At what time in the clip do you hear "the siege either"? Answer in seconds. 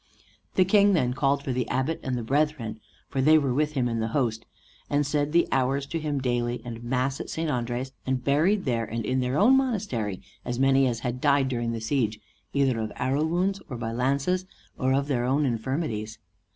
11.71-12.79